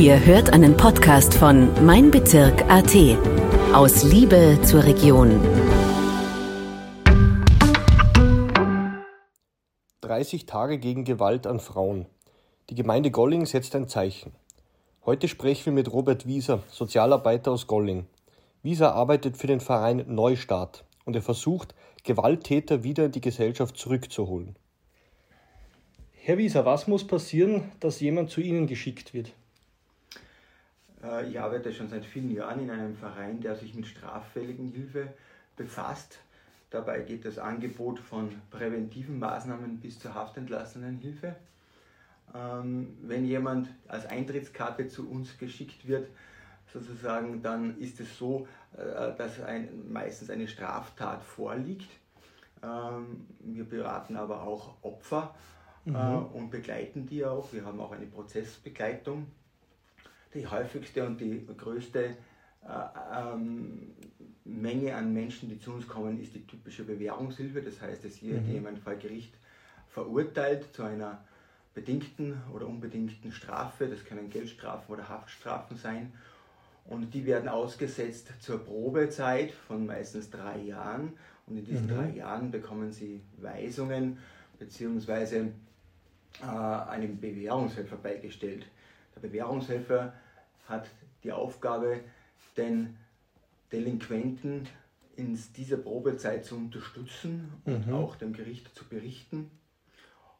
[0.00, 2.94] Ihr hört einen Podcast von Mein Bezirk AT.
[3.72, 5.40] Aus Liebe zur Region.
[10.02, 12.06] 30 Tage gegen Gewalt an Frauen.
[12.70, 14.30] Die Gemeinde Golling setzt ein Zeichen.
[15.04, 18.06] Heute sprechen wir mit Robert Wieser, Sozialarbeiter aus Golling.
[18.62, 21.74] Wieser arbeitet für den Verein Neustart und er versucht,
[22.04, 24.54] Gewalttäter wieder in die Gesellschaft zurückzuholen.
[26.12, 29.32] Herr Wieser, was muss passieren, dass jemand zu Ihnen geschickt wird?
[31.02, 35.12] Äh, ich arbeite schon seit vielen Jahren in einem Verein, der sich mit straffälligen Hilfe
[35.56, 36.20] befasst.
[36.70, 41.36] Dabei geht das Angebot von präventiven Maßnahmen bis zur Haftentlassenenhilfe.
[42.34, 46.08] Ähm, wenn jemand als Eintrittskarte zu uns geschickt wird,
[46.72, 51.88] sozusagen, dann ist es so, äh, dass ein, meistens eine Straftat vorliegt.
[52.62, 55.34] Ähm, wir beraten aber auch Opfer
[55.86, 55.94] mhm.
[55.94, 57.52] äh, und begleiten die auch.
[57.52, 59.26] Wir haben auch eine Prozessbegleitung.
[60.34, 62.14] Die häufigste und die größte äh,
[63.14, 63.92] ähm,
[64.44, 67.62] Menge an Menschen, die zu uns kommen, ist die typische Bewährungshilfe.
[67.62, 68.52] Das heißt, dass hier mhm.
[68.52, 69.34] jemand vor Gericht
[69.88, 71.22] verurteilt zu einer
[71.74, 73.86] bedingten oder unbedingten Strafe.
[73.86, 76.12] Das können Geldstrafen oder Haftstrafen sein.
[76.86, 81.12] Und die werden ausgesetzt zur Probezeit von meistens drei Jahren.
[81.46, 81.96] Und in diesen mhm.
[81.96, 84.18] drei Jahren bekommen sie Weisungen
[84.58, 85.50] bzw
[86.42, 88.66] äh, einem Bewährungshelfer beigestellt.
[89.18, 90.12] Der Bewährungshelfer
[90.68, 90.86] hat
[91.24, 92.00] die Aufgabe,
[92.56, 92.96] den
[93.72, 94.68] Delinquenten
[95.16, 97.94] in dieser Probezeit zu unterstützen und mhm.
[97.94, 99.50] auch dem Gericht zu berichten.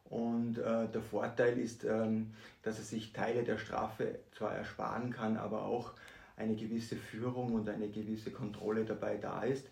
[0.05, 2.31] Und äh, der Vorteil ist, ähm,
[2.63, 5.91] dass er sich Teile der Strafe zwar ersparen kann, aber auch
[6.37, 9.69] eine gewisse Führung und eine gewisse Kontrolle dabei da ist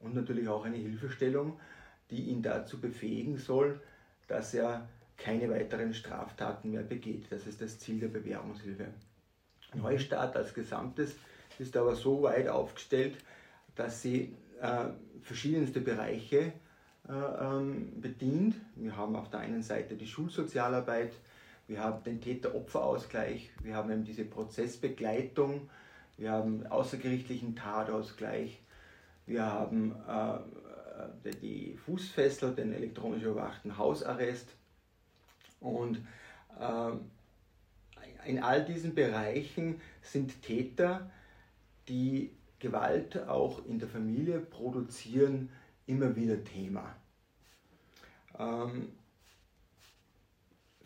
[0.00, 1.58] und natürlich auch eine Hilfestellung,
[2.10, 3.80] die ihn dazu befähigen soll,
[4.28, 4.86] dass er
[5.22, 7.26] keine weiteren Straftaten mehr begeht.
[7.30, 8.86] Das ist das Ziel der Bewährungshilfe.
[9.74, 11.14] Neustart als Gesamtes
[11.58, 13.16] ist aber so weit aufgestellt,
[13.76, 14.86] dass sie äh,
[15.22, 16.52] verschiedenste Bereiche
[17.08, 18.56] äh, ähm, bedient.
[18.76, 21.12] Wir haben auf der einen Seite die Schulsozialarbeit,
[21.68, 25.70] wir haben den Täter-Opfer-Ausgleich, wir haben eben diese Prozessbegleitung,
[26.16, 28.60] wir haben außergerichtlichen Tatausgleich,
[29.26, 34.48] wir haben äh, die Fußfessel, den elektronisch überwachten Hausarrest,
[35.60, 35.98] und
[36.58, 36.92] äh,
[38.28, 41.10] in all diesen Bereichen sind Täter,
[41.88, 45.50] die Gewalt auch in der Familie produzieren,
[45.86, 46.94] immer wieder Thema.
[48.38, 48.92] Ähm,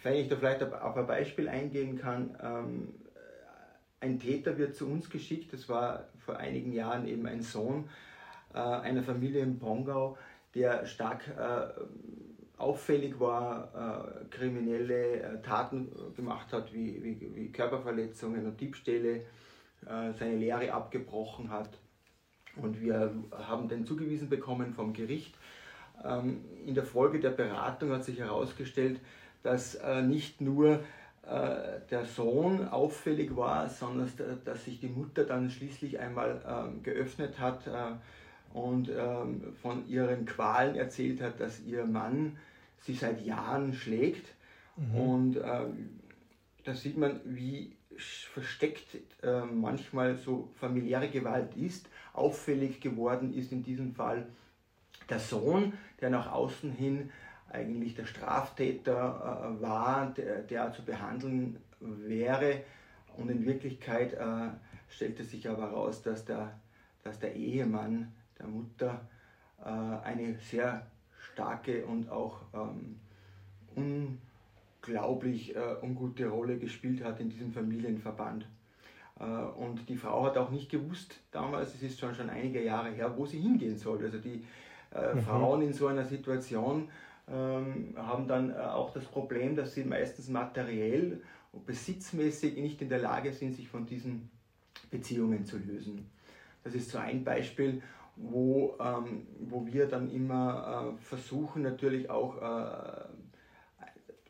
[0.03, 2.95] wenn ich da vielleicht auf ein Beispiel eingehen kann, ähm,
[4.01, 7.89] ein Täter wird zu uns geschickt, das war vor einigen Jahren eben ein Sohn
[8.53, 10.19] äh, einer Familie in Pongau,
[10.55, 11.69] der stark äh,
[12.57, 20.13] auffällig war, äh, kriminelle äh, Taten gemacht hat, wie, wie, wie Körperverletzungen und Diebstähle, äh,
[20.19, 21.71] seine Lehre abgebrochen hat.
[22.57, 25.35] Und wir haben den zugewiesen bekommen vom Gericht.
[26.05, 29.01] Ähm, in der Folge der Beratung hat sich herausgestellt,
[29.43, 30.81] dass äh, nicht nur
[31.27, 34.11] äh, der Sohn auffällig war, sondern
[34.45, 37.71] dass sich die Mutter dann schließlich einmal ähm, geöffnet hat äh,
[38.55, 42.39] und ähm, von ihren Qualen erzählt hat, dass ihr Mann
[42.81, 44.33] sie seit Jahren schlägt.
[44.77, 44.95] Mhm.
[44.95, 45.67] Und äh,
[46.65, 51.89] da sieht man, wie versteckt äh, manchmal so familiäre Gewalt ist.
[52.13, 54.27] Auffällig geworden ist in diesem Fall
[55.11, 57.11] der Sohn, der nach außen hin
[57.51, 62.63] eigentlich der Straftäter äh, war, der, der, zu behandeln wäre.
[63.17, 64.51] Und in Wirklichkeit äh,
[64.89, 66.59] stellte sich aber heraus, dass der,
[67.03, 69.09] dass der Ehemann der Mutter
[69.65, 70.87] äh, eine sehr
[71.33, 74.19] starke und auch ähm,
[74.83, 78.47] unglaublich äh, ungute Rolle gespielt hat in diesem Familienverband.
[79.19, 82.91] Äh, und die Frau hat auch nicht gewusst damals, es ist schon, schon einige Jahre
[82.91, 84.03] her, wo sie hingehen soll.
[84.05, 84.45] Also die
[84.95, 85.21] äh, mhm.
[85.21, 86.89] Frauen in so einer Situation
[87.29, 91.23] ähm, haben dann äh, auch das Problem, dass sie meistens materiell
[91.53, 94.31] und besitzmäßig nicht in der Lage sind, sich von diesen
[94.91, 96.11] Beziehungen zu lösen.
[96.63, 97.83] Das ist so ein Beispiel
[98.17, 103.05] wo, ähm, wo wir dann immer äh, versuchen natürlich auch äh,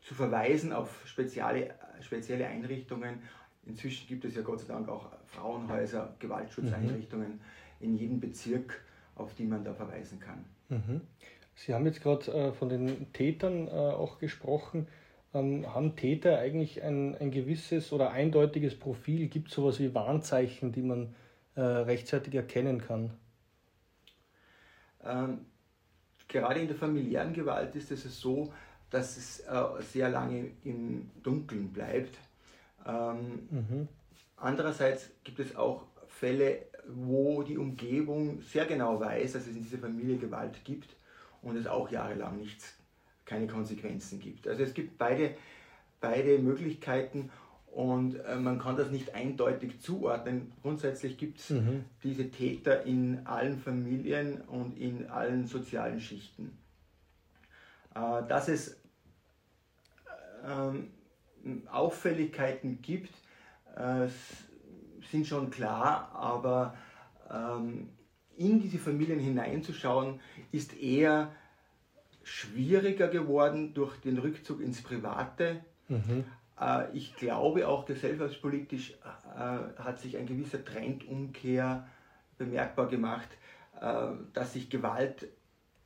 [0.00, 3.20] zu verweisen auf spezielle, spezielle Einrichtungen.
[3.66, 7.40] Inzwischen gibt es ja Gott sei Dank auch Frauenhäuser, Gewaltschutzeinrichtungen mhm.
[7.80, 8.82] in jedem Bezirk,
[9.16, 10.44] auf die man da verweisen kann.
[10.68, 11.00] Mhm.
[11.54, 14.88] Sie haben jetzt gerade äh, von den Tätern äh, auch gesprochen.
[15.32, 19.28] Ähm, haben Täter eigentlich ein, ein gewisses oder eindeutiges Profil?
[19.28, 21.14] Gibt es sowas wie Warnzeichen, die man
[21.54, 23.10] äh, rechtzeitig erkennen kann?
[25.04, 25.46] Ähm,
[26.28, 28.52] gerade in der familiären Gewalt ist es so,
[28.90, 32.18] dass es äh, sehr lange im Dunkeln bleibt.
[32.86, 33.88] Ähm, mhm.
[34.36, 39.78] Andererseits gibt es auch Fälle, wo die Umgebung sehr genau weiß, dass es in dieser
[39.78, 40.94] Familie Gewalt gibt
[41.42, 42.76] und es auch jahrelang nichts,
[43.24, 44.46] keine Konsequenzen gibt.
[44.46, 45.34] Also es gibt beide,
[46.00, 47.30] beide Möglichkeiten
[47.74, 50.52] und äh, man kann das nicht eindeutig zuordnen.
[50.62, 51.84] Grundsätzlich gibt es mhm.
[52.04, 56.56] diese Täter in allen Familien und in allen sozialen Schichten.
[57.94, 58.80] Äh, dass es
[60.46, 60.92] ähm,
[61.68, 63.12] Auffälligkeiten gibt,
[63.74, 64.06] äh,
[65.10, 66.76] sind schon klar, aber
[67.28, 67.88] ähm,
[68.36, 70.20] in diese Familien hineinzuschauen,
[70.52, 71.32] ist eher
[72.22, 75.64] schwieriger geworden durch den Rückzug ins Private.
[75.88, 76.24] Mhm.
[76.60, 81.86] Äh, ich glaube auch gesellschaftspolitisch äh, hat sich ein gewisser Trendumkehr
[82.38, 83.28] bemerkbar gemacht,
[83.80, 85.28] äh, dass sich Gewalt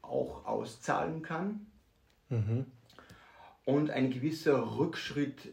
[0.02, 1.66] auch auszahlen kann.
[2.28, 2.66] Mhm.
[3.64, 5.48] Und ein gewisser Rückschritt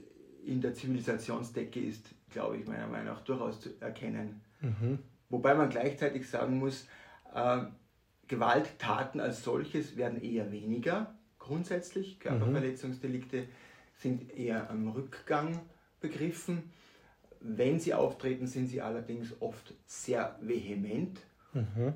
[0.46, 4.42] in der Zivilisationsdecke ist, glaube ich, meiner Meinung nach durchaus zu erkennen.
[4.62, 5.00] Mhm.
[5.30, 6.88] Wobei man gleichzeitig sagen muss,
[8.28, 12.20] Gewalttaten als solches werden eher weniger grundsätzlich.
[12.20, 13.48] Körperverletzungsdelikte.
[13.98, 15.60] Sind eher am Rückgang
[16.00, 16.72] begriffen.
[17.40, 21.20] Wenn sie auftreten, sind sie allerdings oft sehr vehement.
[21.54, 21.94] Mhm.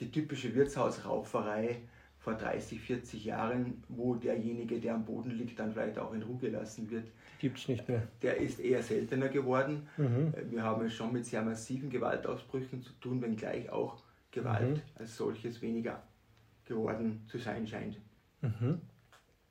[0.00, 1.80] Die typische Wirtshausrauferei
[2.18, 6.38] vor 30, 40 Jahren, wo derjenige, der am Boden liegt, dann vielleicht auch in Ruhe
[6.38, 7.06] gelassen wird.
[7.38, 8.08] Gibt es nicht mehr.
[8.22, 9.86] Der ist eher seltener geworden.
[9.98, 10.32] Mhm.
[10.50, 14.82] Wir haben es schon mit sehr massiven Gewaltausbrüchen zu tun, wenngleich auch Gewalt mhm.
[14.94, 16.02] als solches weniger
[16.64, 18.00] geworden zu sein scheint.
[18.40, 18.80] Mhm.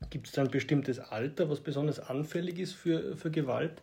[0.10, 3.82] Gibt es da ein bestimmtes Alter, was besonders anfällig ist für, für Gewalt?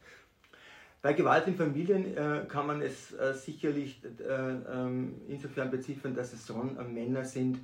[1.03, 6.33] Bei Gewalt in Familien äh, kann man es äh, sicherlich äh, ähm, insofern beziffern, dass
[6.35, 7.59] es schon Männer sind,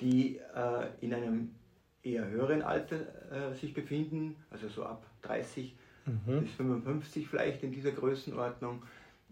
[0.00, 1.50] die äh, in einem
[2.02, 2.96] eher höheren Alter
[3.30, 5.74] äh, sich befinden, also so ab 30
[6.06, 6.40] mhm.
[6.40, 8.82] bis 55 vielleicht in dieser Größenordnung.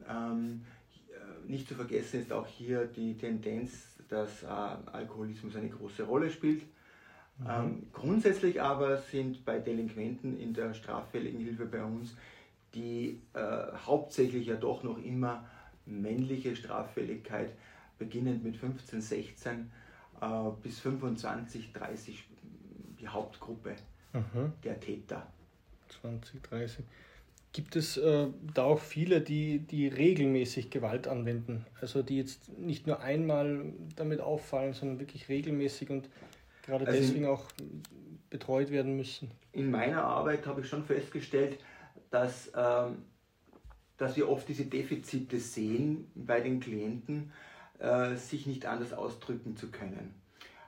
[0.08, 0.64] Ähm,
[1.10, 6.30] äh, nicht zu vergessen ist auch hier die Tendenz, dass äh, Alkoholismus eine große Rolle
[6.30, 6.62] spielt.
[7.38, 7.46] Mhm.
[7.48, 12.14] Ähm, grundsätzlich aber sind bei Delinquenten in der straffälligen Hilfe bei uns
[12.74, 15.44] die äh, hauptsächlich ja doch noch immer
[15.86, 17.50] männliche Straffälligkeit,
[17.98, 19.70] beginnend mit 15, 16,
[20.20, 20.26] äh,
[20.62, 22.24] bis 25, 30
[23.00, 23.76] die Hauptgruppe
[24.12, 24.52] mhm.
[24.64, 25.26] der Täter.
[26.02, 26.84] 20, 30.
[27.52, 31.64] Gibt es äh, da auch viele, die, die regelmäßig Gewalt anwenden?
[31.80, 36.10] Also die jetzt nicht nur einmal damit auffallen, sondern wirklich regelmäßig und
[36.68, 37.44] gerade also deswegen in, auch
[38.30, 39.30] betreut werden müssen?
[39.52, 41.58] In meiner Arbeit habe ich schon festgestellt,
[42.10, 43.04] dass, ähm,
[43.96, 47.32] dass wir oft diese Defizite sehen bei den Klienten
[47.78, 50.14] äh, sich nicht anders ausdrücken zu können.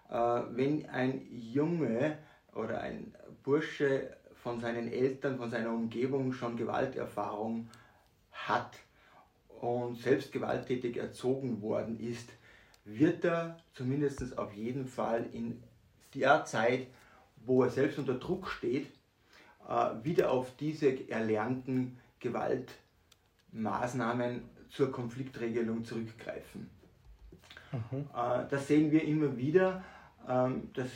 [0.09, 2.19] Äh, wenn ein Junge
[2.55, 3.15] oder ein
[3.45, 7.69] Bursche von seinen Eltern, von seiner Umgebung schon Gewalterfahrung
[8.33, 8.73] hat
[9.61, 12.31] und selbst gewalttätig erzogen worden ist,
[12.85, 15.63] wird er zumindest auf jeden Fall in
[16.15, 16.87] der Zeit,
[17.45, 18.87] wo er selbst unter Druck steht,
[19.69, 26.69] äh, wieder auf diese erlernten Gewaltmaßnahmen zur Konfliktregelung zurückgreifen.
[27.73, 28.09] Mhm.
[28.15, 29.85] Äh, das sehen wir immer wieder.
[30.29, 30.89] Ähm, das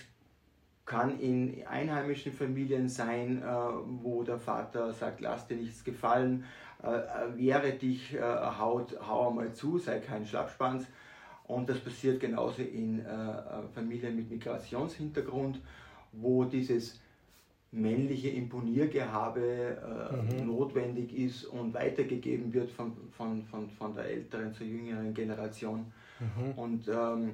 [0.84, 6.44] kann in einheimischen Familien sein, äh, wo der Vater sagt, lass dir nichts gefallen,
[7.36, 10.86] wehre dich, haut, hau einmal zu, sei kein Schlappspanz.
[11.46, 13.04] Und das passiert genauso in
[13.74, 15.60] Familien mit Migrationshintergrund,
[16.12, 17.00] wo dieses
[17.70, 20.46] männliche Imponiergehabe mhm.
[20.46, 25.92] notwendig ist und weitergegeben wird von, von, von, von der älteren zur jüngeren Generation.
[26.20, 26.52] Mhm.
[26.52, 27.32] Und ähm,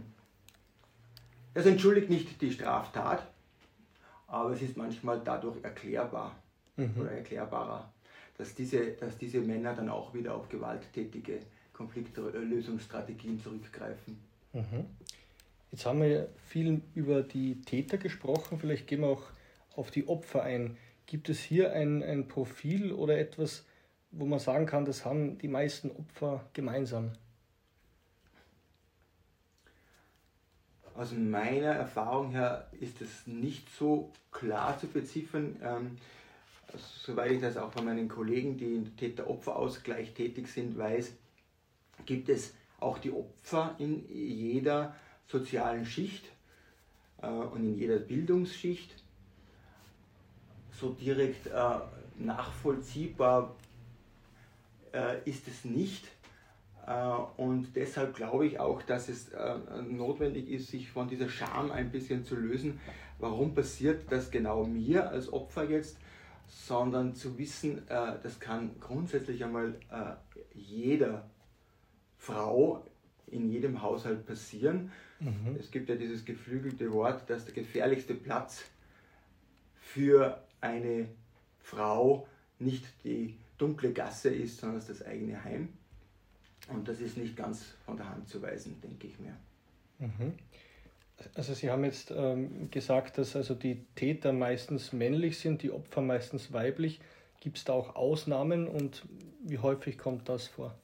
[1.53, 3.27] es entschuldigt nicht die Straftat,
[4.27, 6.37] aber es ist manchmal dadurch erklärbar
[6.77, 6.95] mhm.
[6.99, 7.93] oder erklärbarer,
[8.39, 11.41] dass diese, dass diese Männer dann auch wieder auf gewalttätige
[11.81, 14.19] Konfliktlösungsstrategien zurückgreifen.
[14.53, 14.85] Mhm.
[15.71, 19.23] Jetzt haben wir viel über die Täter gesprochen, vielleicht gehen wir auch
[19.77, 20.77] auf die Opfer ein.
[21.07, 23.65] Gibt es hier ein, ein Profil oder etwas,
[24.11, 27.13] wo man sagen kann, das haben die meisten Opfer gemeinsam?
[30.95, 35.57] Aus meiner Erfahrung her ist es nicht so klar zu beziffern.
[35.63, 35.97] Ähm,
[36.77, 41.13] soweit ich das auch von meinen Kollegen, die im Täter-Opfer-Ausgleich tätig sind, weiß,
[42.07, 44.95] gibt es auch die Opfer in jeder
[45.27, 46.25] sozialen Schicht
[47.23, 48.91] äh, und in jeder Bildungsschicht.
[50.73, 51.79] So direkt äh,
[52.19, 53.55] nachvollziehbar
[54.93, 56.09] äh, ist es nicht.
[56.87, 56.93] Äh,
[57.37, 61.91] und deshalb glaube ich auch, dass es äh, notwendig ist, sich von dieser Scham ein
[61.91, 62.81] bisschen zu lösen.
[63.19, 65.99] Warum passiert das genau mir als Opfer jetzt,
[66.49, 69.75] sondern zu wissen, äh, das kann grundsätzlich einmal
[70.55, 71.29] jeder
[72.21, 72.85] Frau
[73.29, 74.93] in jedem Haushalt passieren.
[75.19, 75.57] Mhm.
[75.59, 78.65] Es gibt ja dieses geflügelte Wort, dass der gefährlichste Platz
[79.81, 81.09] für eine
[81.61, 85.71] Frau nicht die dunkle Gasse ist, sondern das eigene Heim.
[86.69, 89.35] Und das ist nicht ganz von der Hand zu weisen, denke ich mir.
[89.99, 90.35] Mhm.
[91.35, 96.01] Also Sie haben jetzt ähm, gesagt, dass also die Täter meistens männlich sind, die Opfer
[96.01, 97.01] meistens weiblich.
[97.41, 99.05] Gibt es da auch Ausnahmen und
[99.43, 100.75] wie häufig kommt das vor?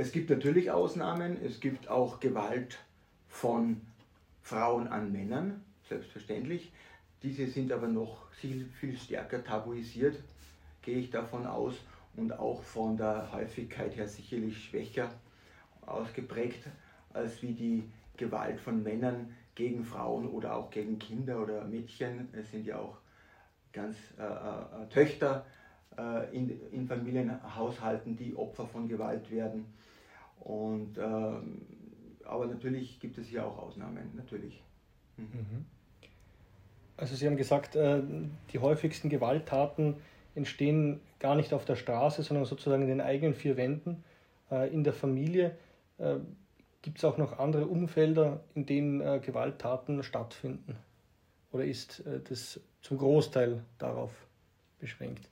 [0.00, 1.36] Es gibt natürlich Ausnahmen.
[1.44, 2.78] Es gibt auch Gewalt
[3.28, 3.82] von
[4.40, 6.72] Frauen an Männern, selbstverständlich.
[7.22, 10.16] Diese sind aber noch viel, viel stärker tabuisiert,
[10.80, 11.74] gehe ich davon aus,
[12.16, 15.10] und auch von der Häufigkeit her sicherlich schwächer
[15.84, 16.64] ausgeprägt
[17.12, 17.84] als wie die
[18.16, 22.30] Gewalt von Männern gegen Frauen oder auch gegen Kinder oder Mädchen.
[22.32, 22.96] Es sind ja auch
[23.70, 25.44] ganz äh, äh, Töchter
[25.98, 29.66] äh, in, in Familienhaushalten, die Opfer von Gewalt werden.
[30.40, 31.62] Und, ähm,
[32.24, 34.62] aber natürlich gibt es hier auch Ausnahmen, natürlich.
[35.16, 35.24] Mhm.
[35.32, 35.66] mhm.
[37.00, 38.02] Also Sie haben gesagt, äh,
[38.52, 39.96] die häufigsten Gewalttaten
[40.34, 44.04] entstehen gar nicht auf der Straße, sondern sozusagen in den eigenen vier Wänden,
[44.50, 45.56] äh, in der Familie.
[45.96, 46.16] Äh,
[46.82, 50.76] Gibt es auch noch andere Umfelder, in denen Gewalttaten stattfinden?
[51.52, 54.10] Oder ist das zum Großteil darauf
[54.78, 55.28] beschränkt?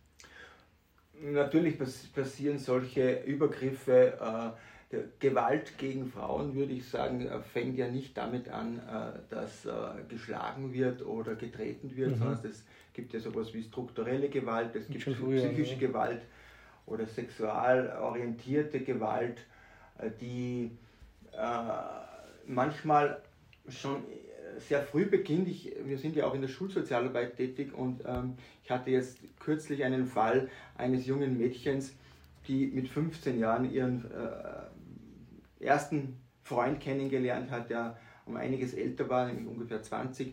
[1.18, 1.78] Natürlich
[2.14, 4.54] passieren solche Übergriffe
[5.18, 9.70] Gewalt gegen Frauen, würde ich sagen, äh, fängt ja nicht damit an, äh, dass äh,
[10.08, 12.18] geschlagen wird oder getreten wird, mhm.
[12.18, 12.64] sondern es
[12.94, 15.88] gibt ja sowas wie strukturelle Gewalt, es gibt früher, psychische ja.
[15.88, 16.22] Gewalt
[16.86, 19.44] oder sexualorientierte Gewalt,
[20.20, 20.70] die
[22.46, 23.20] manchmal
[23.68, 24.02] schon
[24.58, 25.48] sehr früh beginnt.
[25.48, 29.84] Ich, wir sind ja auch in der Schulsozialarbeit tätig und ähm, ich hatte jetzt kürzlich
[29.84, 31.92] einen Fall eines jungen Mädchens,
[32.48, 34.77] die mit 15 Jahren ihren äh,
[35.60, 37.96] ersten Freund kennengelernt hat, der
[38.26, 40.32] um einiges älter war, nämlich ungefähr 20,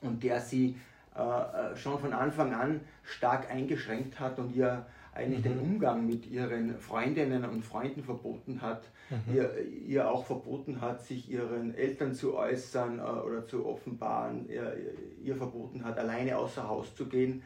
[0.00, 0.76] und der sie
[1.16, 5.48] äh, äh, schon von Anfang an stark eingeschränkt hat und ihr eigentlich mhm.
[5.48, 9.34] den Umgang mit ihren Freundinnen und Freunden verboten hat, mhm.
[9.34, 9.50] ihr,
[9.86, 14.76] ihr auch verboten hat, sich ihren Eltern zu äußern äh, oder zu offenbaren, ihr,
[15.22, 17.42] ihr verboten hat, alleine außer Haus zu gehen.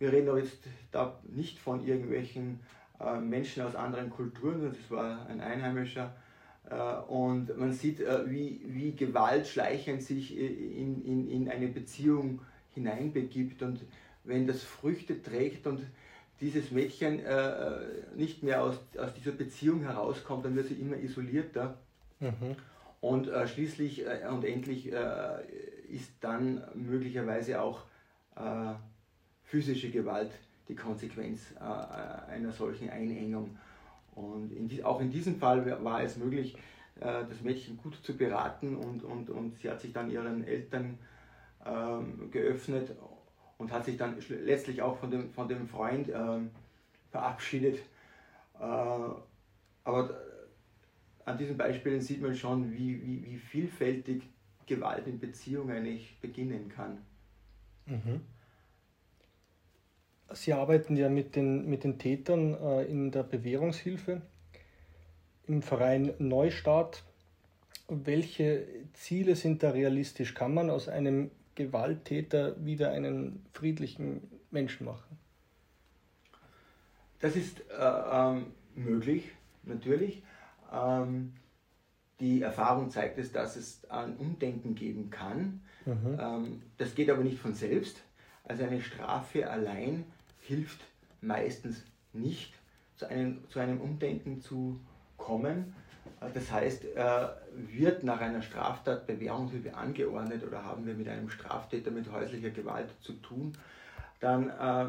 [0.00, 0.58] Wir reden aber jetzt
[0.90, 2.60] da nicht von irgendwelchen
[3.00, 6.14] äh, Menschen aus anderen Kulturen, das war ein Einheimischer.
[6.68, 6.74] Äh,
[7.08, 12.40] und man sieht, äh, wie, wie Gewalt schleichend sich in, in, in eine Beziehung
[12.74, 13.62] hineinbegibt.
[13.62, 13.80] Und
[14.24, 15.80] wenn das Früchte trägt und
[16.40, 17.20] dieses Mädchen
[18.14, 21.76] nicht mehr aus, aus dieser Beziehung herauskommt, dann wird sie immer isolierter.
[22.20, 22.54] Mhm.
[23.00, 24.86] Und schließlich und endlich
[25.88, 27.86] ist dann möglicherweise auch
[29.42, 30.30] physische Gewalt
[30.68, 33.56] die Konsequenz äh, einer solchen Einengung.
[34.14, 36.56] Und in auch in diesem Fall war es möglich,
[37.00, 40.98] äh, das Mädchen gut zu beraten und, und, und sie hat sich dann ihren Eltern
[41.64, 42.94] ähm, geöffnet
[43.58, 46.50] und hat sich dann letztlich auch von dem, von dem Freund ähm,
[47.10, 47.78] verabschiedet.
[48.58, 48.64] Äh,
[49.84, 50.20] aber
[51.24, 54.22] an diesen Beispielen sieht man schon, wie, wie, wie vielfältig
[54.66, 56.98] Gewalt in Beziehungen eigentlich beginnen kann.
[57.86, 58.20] Mhm.
[60.32, 64.20] Sie arbeiten ja mit den, mit den Tätern äh, in der Bewährungshilfe
[65.46, 67.04] im Verein Neustart.
[67.88, 70.34] Welche Ziele sind da realistisch?
[70.34, 75.18] Kann man aus einem Gewalttäter wieder einen friedlichen Menschen machen?
[77.20, 77.74] Das ist äh,
[78.12, 79.32] ähm, möglich,
[79.64, 80.22] natürlich.
[80.72, 81.32] Ähm,
[82.20, 85.62] die Erfahrung zeigt es, dass es ein Umdenken geben kann.
[85.86, 86.18] Mhm.
[86.20, 88.02] Ähm, das geht aber nicht von selbst.
[88.44, 90.04] Also eine Strafe allein
[90.48, 90.80] hilft
[91.20, 92.54] meistens nicht,
[92.96, 94.80] zu einem, zu einem Umdenken zu
[95.16, 95.74] kommen.
[96.34, 96.84] Das heißt,
[97.52, 102.88] wird nach einer Straftat Bewährungshilfe angeordnet oder haben wir mit einem Straftäter mit häuslicher Gewalt
[103.02, 103.52] zu tun,
[104.18, 104.86] dann äh,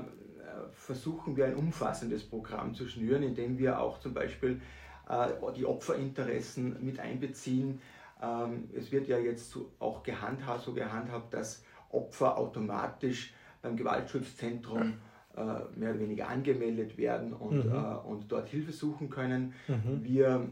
[0.72, 4.60] versuchen wir ein umfassendes Programm zu schnüren, indem wir auch zum Beispiel
[5.08, 7.80] äh, die Opferinteressen mit einbeziehen.
[8.24, 15.09] Ähm, es wird ja jetzt auch gehandhabt, so gehandhabt, dass Opfer automatisch beim Gewaltschutzzentrum äh,
[15.36, 17.72] mehr oder weniger angemeldet werden und, mhm.
[17.72, 19.54] äh, und dort Hilfe suchen können.
[19.68, 20.04] Mhm.
[20.04, 20.50] Wir,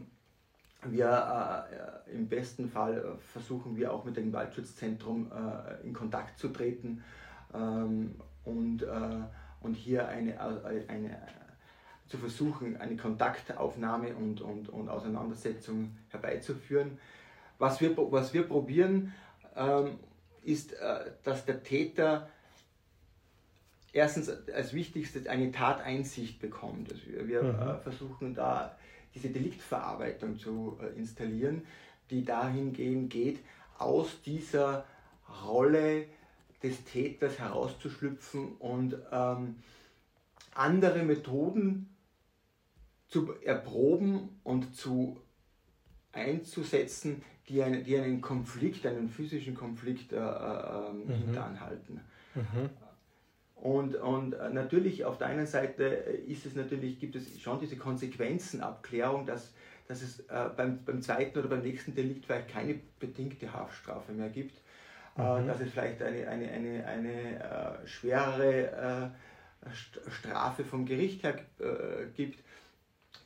[0.86, 1.68] wir
[2.08, 6.48] äh, im besten Fall äh, versuchen wir auch mit dem Waldschutzzentrum äh, in Kontakt zu
[6.48, 7.02] treten
[7.54, 8.86] ähm, und, äh,
[9.60, 10.40] und hier eine,
[10.88, 11.18] eine
[12.06, 16.98] zu versuchen, eine Kontaktaufnahme und, und, und Auseinandersetzung herbeizuführen.
[17.58, 19.12] Was wir, was wir probieren,
[19.54, 19.98] ähm,
[20.42, 20.74] ist,
[21.24, 22.30] dass der Täter
[23.92, 26.92] erstens als wichtigstes eine Tateinsicht bekommt.
[26.92, 27.60] Also wir mhm.
[27.60, 28.76] Äh, versuchen da
[29.14, 31.62] diese Deliktverarbeitung zu äh, installieren,
[32.10, 33.38] die dahingehend geht,
[33.78, 34.84] aus dieser
[35.46, 36.06] Rolle
[36.62, 39.56] des Täters herauszuschlüpfen und ähm,
[40.54, 41.94] andere Methoden
[43.08, 45.18] zu erproben und zu
[46.12, 51.08] einzusetzen, die, eine, die einen Konflikt, einen physischen Konflikt äh, äh, mhm.
[51.08, 52.00] hinteranhalten.
[52.34, 52.70] Mhm.
[53.60, 59.26] Und, und natürlich auf der einen Seite ist es natürlich, gibt es schon diese Konsequenzenabklärung,
[59.26, 59.52] dass,
[59.88, 64.28] dass es äh, beim, beim zweiten oder beim nächsten Delikt vielleicht keine bedingte Haftstrafe mehr
[64.28, 64.54] gibt,
[65.16, 65.48] äh, mhm.
[65.48, 69.12] dass es vielleicht eine, eine, eine, eine äh, schwerere
[69.66, 69.70] äh,
[70.10, 72.38] Strafe vom Gericht her äh, gibt.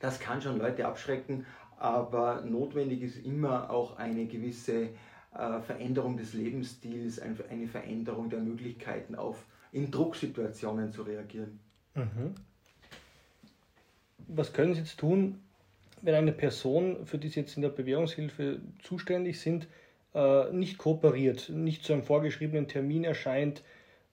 [0.01, 1.45] Das kann schon Leute abschrecken,
[1.79, 4.89] aber notwendig ist immer auch eine gewisse
[5.35, 11.59] äh, Veränderung des Lebensstils, eine Veränderung der Möglichkeiten auf in Drucksituationen zu reagieren.
[11.95, 12.35] Mhm.
[14.29, 15.41] Was können Sie jetzt tun,
[16.03, 19.67] wenn eine Person, für die Sie jetzt in der Bewährungshilfe zuständig sind,
[20.15, 23.63] äh, nicht kooperiert, nicht zu einem vorgeschriebenen Termin erscheint,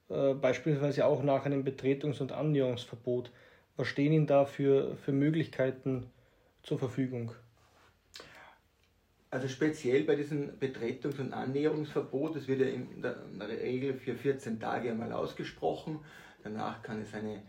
[0.09, 3.31] äh, beispielsweise auch nach einem Betretungs- und Annäherungsverbot?
[3.77, 6.05] Was stehen Ihnen da für, für Möglichkeiten
[6.63, 7.31] zur Verfügung?
[9.31, 13.15] Also speziell bei diesem Betretungs- und Annäherungsverbot, das wird ja in der,
[13.47, 15.99] Regel für 14 Tage einmal ausgesprochen.
[16.43, 17.43] Danach kann es eine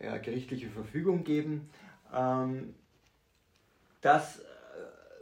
[0.00, 1.68] ja, gerichtliche Verfügung geben.
[2.14, 2.74] Ähm,
[4.00, 4.42] das äh,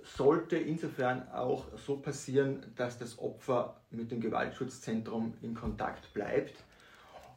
[0.05, 6.55] sollte insofern auch so passieren, dass das Opfer mit dem Gewaltschutzzentrum in Kontakt bleibt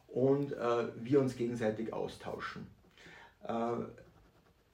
[0.06, 2.68] und äh, wir uns gegenseitig austauschen.
[3.42, 3.52] Äh,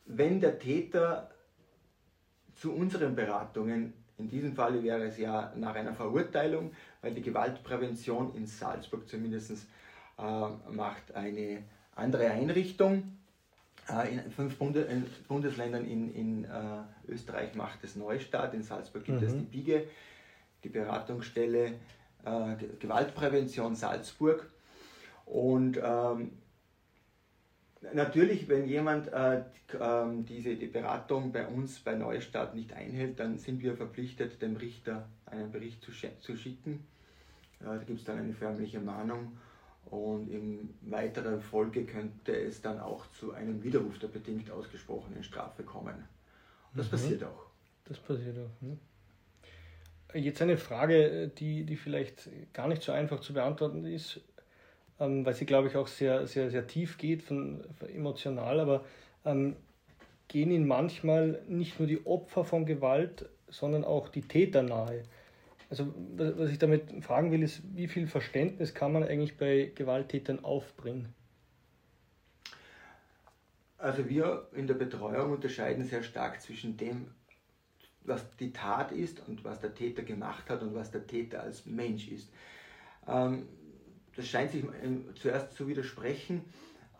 [0.04, 1.30] wenn der Täter
[2.56, 3.92] zu unseren Beratungen.
[4.18, 6.72] In diesem Fall wäre es ja nach einer Verurteilung,
[7.02, 9.52] weil die Gewaltprävention in Salzburg zumindest
[10.18, 10.22] äh,
[10.70, 11.62] macht eine
[11.94, 13.18] andere Einrichtung.
[13.88, 16.48] Äh, in fünf Bunde, in Bundesländern in, in äh,
[17.08, 19.26] Österreich macht es Neustadt, in Salzburg gibt mhm.
[19.26, 19.86] es die BIGE,
[20.64, 21.74] die Beratungsstelle
[22.24, 24.50] äh, Gewaltprävention Salzburg.
[25.26, 26.32] Und ähm,
[27.92, 29.42] Natürlich, wenn jemand äh, äh,
[30.28, 35.08] diese die Beratung bei uns bei Neustart nicht einhält, dann sind wir verpflichtet, dem Richter
[35.26, 36.86] einen Bericht zu, zu schicken.
[37.60, 39.36] Äh, da gibt es dann eine förmliche Mahnung
[39.86, 45.62] und in weiterer Folge könnte es dann auch zu einem Widerruf der bedingt ausgesprochenen Strafe
[45.62, 45.94] kommen.
[46.72, 46.90] Und das mhm.
[46.90, 47.46] passiert auch.
[47.84, 48.62] Das passiert auch.
[48.62, 48.78] Ne?
[50.14, 54.35] Jetzt eine Frage, die, die vielleicht gar nicht so einfach zu beantworten ist ähm,
[54.98, 57.62] weil sie, glaube ich, auch sehr, sehr, sehr tief geht, von
[57.94, 58.84] emotional, aber
[59.24, 59.56] ähm,
[60.28, 65.02] gehen ihnen manchmal nicht nur die Opfer von Gewalt, sondern auch die Täter nahe.
[65.68, 70.44] Also was ich damit fragen will, ist, wie viel Verständnis kann man eigentlich bei Gewalttätern
[70.44, 71.12] aufbringen?
[73.78, 77.08] Also wir in der Betreuung unterscheiden sehr stark zwischen dem,
[78.04, 81.66] was die Tat ist und was der Täter gemacht hat und was der Täter als
[81.66, 82.32] Mensch ist.
[83.06, 83.48] Ähm,
[84.16, 84.64] das scheint sich
[85.20, 86.44] zuerst zu widersprechen,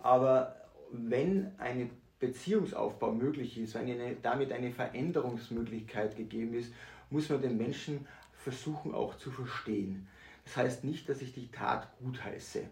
[0.03, 0.57] aber
[0.93, 6.73] wenn ein Beziehungsaufbau möglich ist, wenn eine, damit eine Veränderungsmöglichkeit gegeben ist,
[7.11, 10.09] muss man den Menschen versuchen auch zu verstehen.
[10.45, 12.63] Das heißt nicht, dass ich die Tat gutheiße.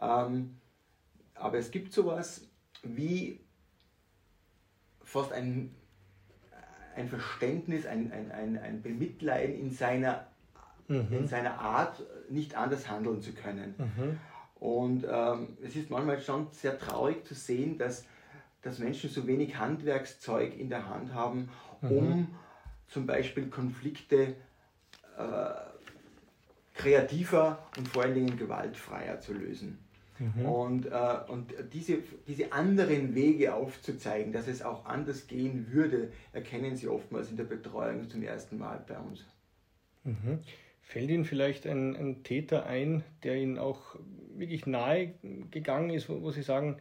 [0.00, 0.56] Ähm,
[1.34, 2.46] aber es gibt sowas
[2.82, 3.40] wie
[5.02, 5.74] fast ein,
[6.94, 10.26] ein Verständnis, ein, ein, ein, ein Bemitleiden in seiner
[10.92, 11.12] mhm.
[11.12, 13.74] in seiner Art nicht anders handeln zu können.
[13.78, 14.20] Mhm.
[14.60, 18.04] Und ähm, es ist manchmal schon sehr traurig zu sehen, dass,
[18.62, 21.48] dass Menschen so wenig Handwerkszeug in der Hand haben,
[21.80, 21.90] mhm.
[21.90, 22.34] um
[22.86, 24.36] zum Beispiel Konflikte
[25.18, 25.50] äh,
[26.74, 29.78] kreativer und vor allen Dingen gewaltfreier zu lösen.
[30.18, 30.44] Mhm.
[30.44, 36.76] Und, äh, und diese, diese anderen Wege aufzuzeigen, dass es auch anders gehen würde, erkennen
[36.76, 39.24] Sie oftmals in der Betreuung zum ersten Mal bei uns.
[40.04, 40.40] Mhm.
[40.82, 43.96] Fällt Ihnen vielleicht ein, ein, Täter ein, der Ihnen auch
[44.34, 45.14] wirklich nahe
[45.50, 46.78] gegangen ist, wo, wo Sie sagen,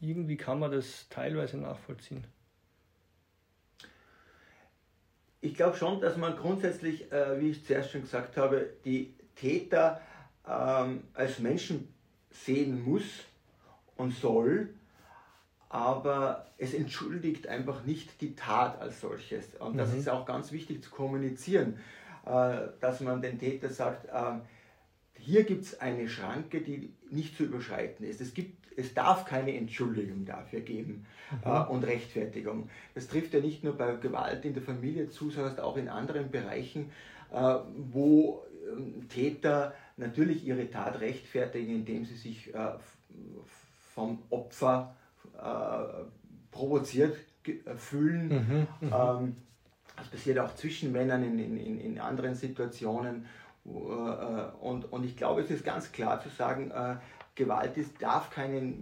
[0.00, 2.26] irgendwie kann man das teilweise nachvollziehen?
[5.40, 10.00] Ich glaube schon, dass man grundsätzlich, äh, wie ich zuerst schon gesagt habe, die Täter
[10.46, 11.92] ähm, als Menschen
[12.30, 13.24] sehen muss
[13.96, 14.70] und soll,
[15.68, 19.54] aber es entschuldigt einfach nicht die Tat als solches.
[19.58, 19.98] Und das mhm.
[19.98, 21.78] ist auch ganz wichtig zu kommunizieren.
[22.28, 24.42] Äh, dass man den Täter sagt, ähm,
[25.14, 28.20] hier gibt es eine Schranke, die nicht zu überschreiten ist.
[28.20, 31.50] Es, gibt, es darf keine Entschuldigung dafür geben mhm.
[31.50, 32.68] Äh, und Rechtfertigung.
[32.94, 36.30] Das trifft ja nicht nur bei Gewalt in der Familie zu, sondern auch in anderen
[36.30, 36.90] Bereichen,
[37.32, 42.72] äh, wo ähm, Täter natürlich ihre Tat rechtfertigen, indem sie sich äh,
[43.94, 44.94] vom Opfer
[46.50, 47.16] provoziert
[47.76, 48.28] fühlen.
[48.28, 49.36] Mhm, mhm, ähm,
[49.98, 53.26] das passiert auch zwischen Männern in, in, in anderen Situationen.
[53.66, 56.96] Äh, und, und ich glaube, es ist ganz klar zu sagen, äh,
[57.34, 58.74] Gewalt ist, darf keine,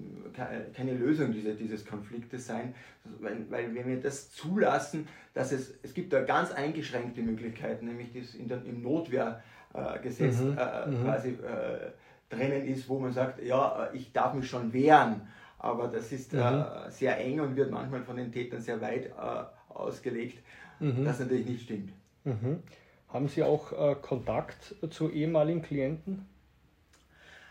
[0.74, 2.74] keine Lösung dieses Konfliktes sein,
[3.20, 8.14] weil, weil wenn wir das zulassen, dass es, es gibt da ganz eingeschränkte Möglichkeiten, nämlich
[8.14, 11.04] das in der, im Notwehrgesetz mhm, äh, mhm.
[11.04, 11.90] quasi äh,
[12.30, 15.20] drinnen ist, wo man sagt, ja, ich darf mich schon wehren,
[15.58, 16.40] aber das ist mhm.
[16.40, 20.38] äh, sehr eng und wird manchmal von den Tätern sehr weit äh, ausgelegt,
[20.80, 21.04] mhm.
[21.04, 21.92] das natürlich nicht stimmt.
[22.24, 22.62] Mhm.
[23.08, 26.26] Haben Sie auch äh, Kontakt zu ehemaligen Klienten?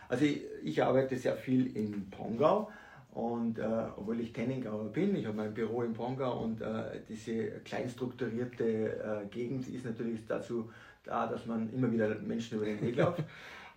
[0.09, 2.69] Also ich, ich arbeite sehr viel in Pongau
[3.13, 3.63] und äh,
[3.95, 9.25] obwohl ich Tenningauer bin, ich habe mein Büro in Pongau und äh, diese kleinstrukturierte äh,
[9.31, 10.69] Gegend ist natürlich dazu
[11.03, 13.23] da, dass man immer wieder Menschen über den Weg läuft.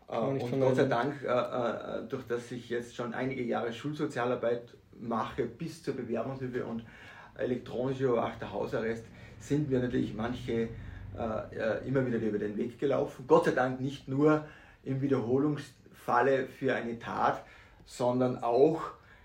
[0.09, 4.75] Äh, und Gott sei Dank, äh, äh, durch das ich jetzt schon einige Jahre Schulsozialarbeit
[5.01, 6.85] mache, bis zur Bewerbungshilfe und
[7.37, 9.05] elektronische überwachter Hausarrest,
[9.39, 10.69] sind mir natürlich manche
[11.85, 13.25] immer wieder über den Weg gelaufen.
[13.27, 14.45] Gott sei Dank nicht nur
[14.85, 17.43] im Wiederholungs Falle für eine Tat,
[17.87, 18.83] sondern auch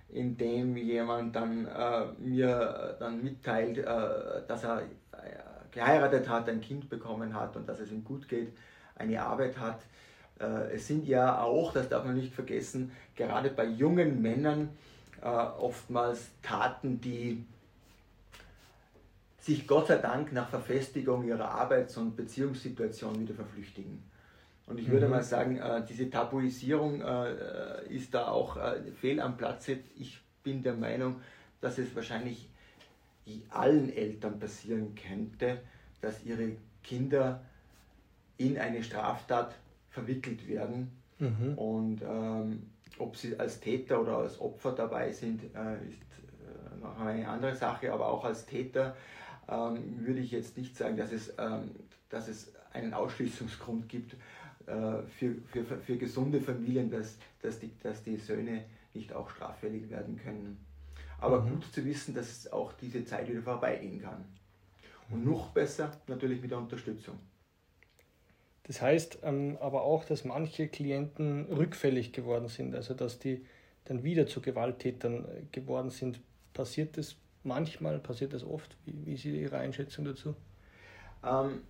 [0.09, 1.67] indem jemand dann
[2.19, 3.85] mir dann mitteilt,
[4.47, 4.83] dass er
[5.71, 8.53] geheiratet hat, ein Kind bekommen hat und dass es ihm gut geht,
[8.95, 9.81] eine Arbeit hat.
[10.43, 14.69] Äh, es sind ja auch, das darf man nicht vergessen, gerade bei jungen Männern
[15.21, 17.45] äh, oftmals Taten, die
[19.39, 24.01] sich Gott sei Dank nach Verfestigung ihrer Arbeits- und Beziehungssituation wieder verflüchtigen.
[24.65, 25.11] Und ich würde mhm.
[25.11, 27.01] mal sagen, äh, diese Tabuisierung
[27.89, 28.57] ist da auch
[29.01, 29.79] fehl am Platze.
[29.99, 31.17] Ich bin der Meinung,
[31.59, 32.49] dass es wahrscheinlich
[33.49, 35.59] allen Eltern passieren könnte,
[35.99, 37.41] dass ihre Kinder
[38.37, 39.55] in eine Straftat
[39.93, 40.91] verwickelt werden.
[41.19, 41.53] Mhm.
[41.55, 42.63] Und ähm,
[42.97, 45.99] ob sie als Täter oder als Opfer dabei sind, äh, ist
[46.41, 47.93] äh, noch eine andere Sache.
[47.93, 48.95] Aber auch als Täter
[49.47, 51.71] ähm, würde ich jetzt nicht sagen, dass es, ähm,
[52.09, 54.13] dass es einen Ausschließungsgrund gibt
[54.65, 59.89] äh, für, für, für gesunde Familien, dass, dass, die, dass die Söhne nicht auch straffällig
[59.89, 60.57] werden können.
[61.19, 61.51] Aber mhm.
[61.51, 64.25] gut zu wissen, dass auch diese Zeit wieder vorbeigehen kann.
[65.09, 67.19] Und noch besser natürlich mit der Unterstützung.
[68.63, 73.45] Das heißt ähm, aber auch, dass manche Klienten rückfällig geworden sind, also dass die
[73.85, 76.21] dann wieder zu Gewalttätern äh, geworden sind.
[76.53, 78.77] Passiert das manchmal, passiert das oft?
[78.85, 80.35] Wie, wie ist Ihre Einschätzung dazu?
[81.25, 81.61] Ähm,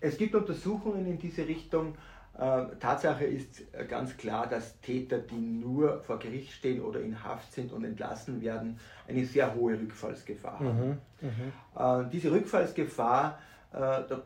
[0.00, 1.96] es gibt Untersuchungen in diese Richtung.
[2.38, 7.22] Äh, Tatsache ist äh, ganz klar, dass Täter, die nur vor Gericht stehen oder in
[7.22, 10.98] Haft sind und entlassen werden, eine sehr hohe Rückfallsgefahr haben.
[11.20, 12.06] Mhm, mhm.
[12.06, 13.38] äh, diese Rückfallsgefahr,
[13.72, 14.22] äh, da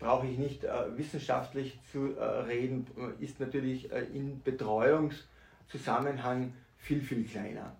[0.00, 2.86] brauche ich nicht äh, wissenschaftlich zu äh, reden,
[3.20, 7.76] ist natürlich im Betreuungszusammenhang viel, viel kleiner.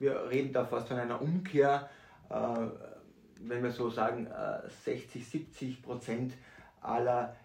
[0.00, 1.88] Wir reden da fast von einer Umkehr
[3.40, 4.28] wenn wir so sagen,
[4.84, 6.34] 60, äh, 70 Prozent
[6.80, 7.36] aller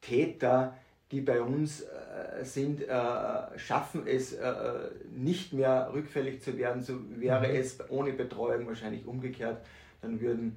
[0.00, 0.76] Täter,
[1.10, 4.36] die bei uns äh, sind, äh, schaffen es
[5.14, 6.82] nicht mehr rückfällig zu werden.
[6.82, 7.54] So wäre mhm.
[7.54, 9.58] es ohne Betreuung wahrscheinlich umgekehrt.
[10.00, 10.56] Dann würden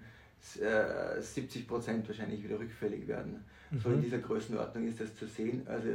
[1.20, 3.44] 70 Prozent wahrscheinlich wieder rückfällig werden.
[3.72, 3.80] Mhm.
[3.80, 5.66] So in dieser Größenordnung ist das zu sehen.
[5.68, 5.90] Also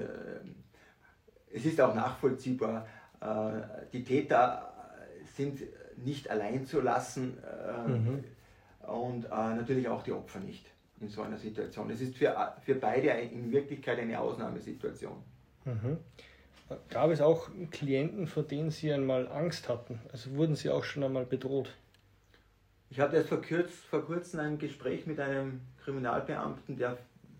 [1.52, 2.86] es ist auch nachvollziehbar.
[3.92, 4.72] Die Täter
[5.36, 5.60] sind
[5.96, 7.38] nicht allein zu lassen.
[7.86, 8.24] Mhm
[8.90, 10.66] und äh, natürlich auch die Opfer nicht
[11.00, 11.90] in so einer Situation.
[11.90, 15.16] Es ist für, für beide in Wirklichkeit eine Ausnahmesituation.
[15.64, 15.98] Mhm.
[16.88, 19.98] Gab es auch Klienten, vor denen Sie einmal Angst hatten?
[20.12, 21.74] Also wurden Sie auch schon einmal bedroht?
[22.90, 26.98] Ich hatte erst vor, kürz, vor kurzem ein Gespräch mit einem Kriminalbeamten, der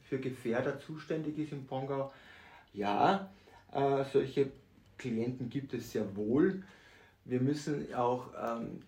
[0.08, 2.12] für Gefährder zuständig ist in Pongau.
[2.72, 3.28] Ja,
[3.72, 4.52] äh, solche
[4.96, 6.62] Klienten gibt es sehr wohl.
[7.24, 8.82] Wir müssen auch ähm,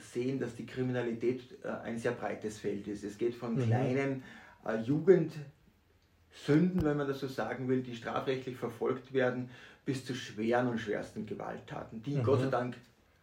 [0.00, 3.04] sehen, dass die Kriminalität äh, ein sehr breites Feld ist.
[3.04, 3.66] Es geht von mhm.
[3.66, 4.24] kleinen
[4.66, 5.44] äh, Jugendsünden,
[6.82, 9.48] wenn man das so sagen will, die strafrechtlich verfolgt werden,
[9.84, 12.24] bis zu schweren und schwersten Gewalttaten, die mhm.
[12.24, 12.76] Gott sei Dank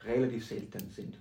[0.03, 1.17] relativ selten sind.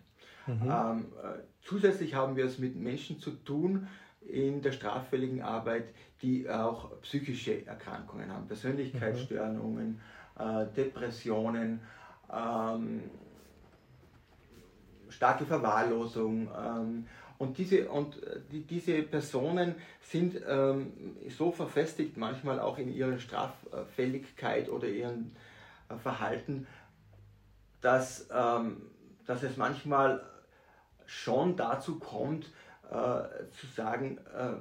[0.47, 0.63] Mhm.
[0.63, 3.89] Ähm, äh, zusätzlich haben wir es mit Menschen zu tun
[4.21, 5.85] in der straffälligen Arbeit,
[6.23, 10.01] die auch psychische Erkrankungen haben, Persönlichkeitsstörungen,
[10.39, 10.45] mhm.
[10.45, 11.81] äh, Depressionen,
[12.33, 13.03] ähm,
[15.09, 16.49] starke Verwahrlosung.
[16.57, 17.07] Ähm,
[17.39, 20.93] und diese, und äh, die, diese Personen sind ähm,
[21.29, 25.33] so verfestigt manchmal auch in ihrer Straffälligkeit oder ihrem
[25.89, 26.67] äh, Verhalten,
[27.81, 28.83] dass, ähm,
[29.27, 30.23] dass es manchmal
[31.07, 32.53] schon dazu kommt,
[32.91, 34.55] äh, zu sagen, äh,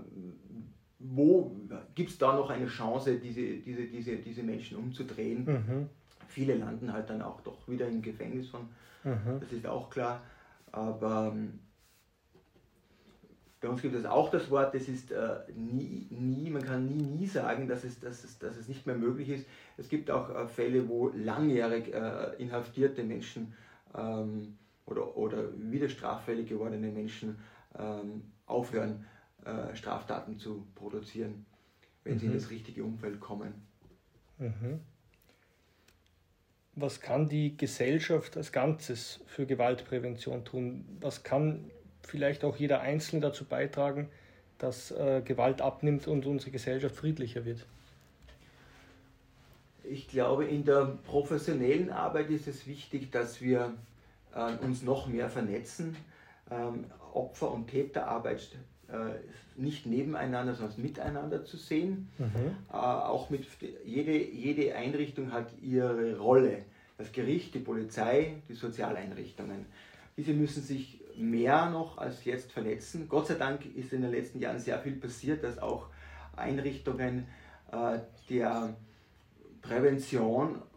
[0.99, 1.55] wo
[1.93, 5.45] gibt es da noch eine Chance, diese, diese, diese, diese Menschen umzudrehen?
[5.45, 5.89] Mhm.
[6.27, 8.61] Viele landen halt dann auch doch wieder im Gefängnis von,
[9.03, 9.39] mhm.
[9.39, 10.21] das ist auch klar.
[10.71, 11.59] Aber ähm,
[13.61, 17.01] bei uns gibt es auch das Wort, das ist äh, nie, nie, man kann nie,
[17.01, 19.45] nie sagen, dass es, dass, es, dass es nicht mehr möglich ist.
[19.77, 23.53] Es gibt auch äh, Fälle, wo langjährig äh, inhaftierte Menschen
[23.97, 27.37] ähm, oder, oder wieder straffällig gewordene Menschen
[27.77, 29.05] ähm, aufhören,
[29.43, 31.45] äh, Straftaten zu produzieren,
[32.03, 32.19] wenn mhm.
[32.19, 32.37] sie in mhm.
[32.37, 33.53] das richtige Umfeld kommen.
[34.37, 34.79] Mhm.
[36.75, 40.85] Was kann die Gesellschaft als Ganzes für Gewaltprävention tun?
[40.99, 41.71] Was kann
[42.01, 44.09] vielleicht auch jeder Einzelne dazu beitragen,
[44.57, 47.65] dass äh, Gewalt abnimmt und unsere Gesellschaft friedlicher wird?
[49.83, 53.73] Ich glaube, in der professionellen Arbeit ist es wichtig, dass wir
[54.61, 55.95] uns noch mehr vernetzen.
[56.51, 58.49] Ähm, Opfer- und Täterarbeit
[58.87, 62.09] äh, nicht nebeneinander, sondern miteinander zu sehen.
[62.17, 62.55] Mhm.
[62.71, 63.47] Äh, auch mit
[63.83, 66.63] jede, jede Einrichtung hat ihre Rolle.
[66.97, 69.65] Das Gericht, die Polizei, die Sozialeinrichtungen.
[70.17, 73.07] Diese müssen sich mehr noch als jetzt vernetzen.
[73.09, 75.87] Gott sei Dank ist in den letzten Jahren sehr viel passiert, dass auch
[76.35, 77.27] Einrichtungen
[77.71, 78.75] äh, der
[79.61, 80.74] Prävention äh,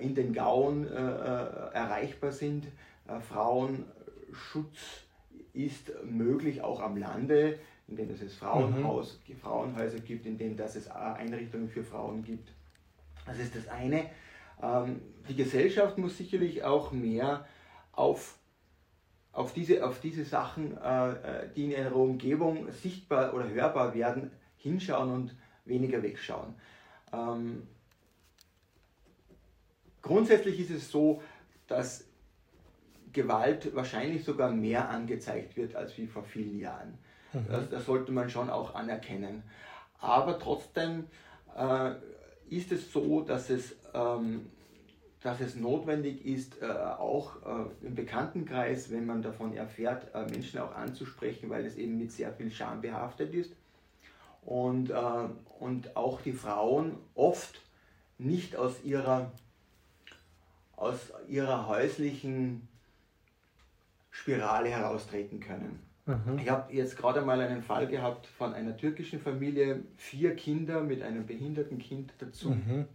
[0.00, 2.66] in den Gauen äh, äh erreichbar sind.
[3.06, 5.04] Äh, Frauenschutz
[5.52, 9.36] ist möglich auch am Lande, indem es Frauenhaus, mhm.
[9.36, 12.50] Frauenhäuser gibt, indem dass es Einrichtungen für Frauen gibt.
[13.26, 14.06] Das ist das eine.
[14.62, 17.46] Ähm, die Gesellschaft muss sicherlich auch mehr
[17.92, 18.38] auf,
[19.32, 24.30] auf, diese, auf diese Sachen, äh, äh, die in ihrer Umgebung sichtbar oder hörbar werden,
[24.56, 26.54] hinschauen und weniger wegschauen.
[30.08, 31.22] Grundsätzlich ist es so,
[31.66, 32.06] dass
[33.12, 36.96] Gewalt wahrscheinlich sogar mehr angezeigt wird als wie vor vielen Jahren.
[37.34, 37.44] Mhm.
[37.50, 39.42] Das, das, sollte man schon auch anerkennen.
[40.00, 41.04] Aber trotzdem
[41.54, 41.90] äh,
[42.48, 44.46] ist es so, dass es, ähm,
[45.22, 50.58] dass es notwendig ist, äh, auch äh, im Bekanntenkreis, wenn man davon erfährt, äh, Menschen
[50.60, 53.54] auch anzusprechen, weil es eben mit sehr viel Scham behaftet ist.
[54.42, 54.94] Und, äh,
[55.58, 57.60] und auch die Frauen oft
[58.16, 59.32] nicht aus ihrer,
[60.78, 62.68] aus ihrer häuslichen
[64.10, 65.80] Spirale heraustreten können.
[66.06, 66.38] Mhm.
[66.38, 71.02] Ich habe jetzt gerade mal einen Fall gehabt von einer türkischen Familie, vier Kinder mit
[71.02, 72.50] einem behinderten Kind dazu.
[72.50, 72.86] Mhm.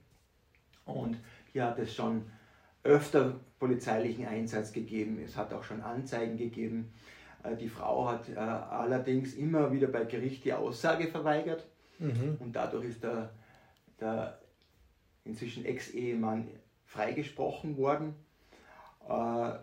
[0.86, 1.18] Und
[1.52, 2.24] hier hat es schon
[2.84, 5.20] öfter polizeilichen Einsatz gegeben.
[5.24, 6.94] Es hat auch schon Anzeigen gegeben.
[7.44, 11.66] Äh, die Frau hat äh, allerdings immer wieder bei Gericht die Aussage verweigert.
[12.00, 12.38] Mhm.
[12.40, 13.30] Und dadurch ist der,
[14.00, 14.40] der
[15.26, 16.48] inzwischen Ex-Ehemann
[16.94, 18.16] freigesprochen worden.
[19.08, 19.54] Äh,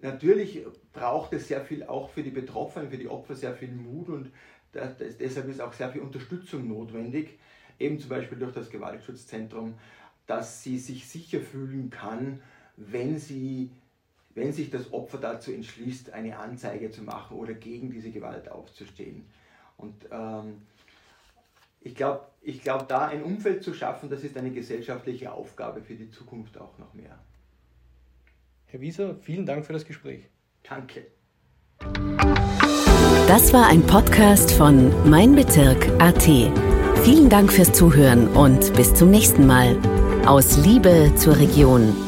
[0.00, 4.08] Natürlich braucht es sehr viel auch für die Betroffenen, für die Opfer sehr viel Mut
[4.08, 4.30] und
[4.72, 7.38] deshalb ist auch sehr viel Unterstützung notwendig,
[7.80, 9.74] eben zum Beispiel durch das Gewaltschutzzentrum,
[10.26, 12.40] dass sie sich sicher fühlen kann,
[12.76, 13.72] wenn, sie,
[14.34, 19.26] wenn sich das Opfer dazu entschließt, eine Anzeige zu machen oder gegen diese Gewalt aufzustehen.
[19.78, 20.62] Und ähm,
[21.88, 25.94] ich glaube, ich glaub, da ein Umfeld zu schaffen, das ist eine gesellschaftliche Aufgabe für
[25.94, 27.18] die Zukunft auch noch mehr.
[28.66, 30.28] Herr Wieser, vielen Dank für das Gespräch.
[30.68, 31.06] Danke.
[33.26, 36.24] Das war ein Podcast von Mein Bezirk AT.
[37.04, 39.76] Vielen Dank fürs Zuhören und bis zum nächsten Mal.
[40.26, 42.07] Aus Liebe zur Region.